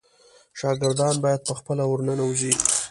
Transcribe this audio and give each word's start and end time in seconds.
شاګردان 0.59 1.15
باید 1.23 1.41
په 1.47 1.53
خپله 1.59 1.83
ورننوزي. 1.87 2.51